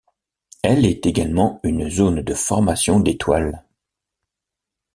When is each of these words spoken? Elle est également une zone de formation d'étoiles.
Elle 0.63 0.87
est 0.87 1.05
également 1.05 1.59
une 1.61 1.87
zone 1.87 2.23
de 2.23 2.33
formation 2.33 2.99
d'étoiles. 2.99 3.63